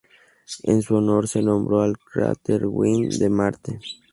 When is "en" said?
0.63-0.81